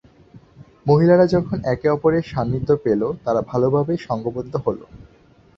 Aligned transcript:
মহিলারা 0.87 1.25
যখন 1.27 1.57
একে 1.65 1.87
অপরের 1.89 2.23
সান্নিধ্য 2.23 2.69
পেল 2.83 3.01
তারা 3.25 3.41
ভালোভাবেই 3.51 3.99
সংঘবদ্ধ 4.07 4.53
হল। 4.65 4.79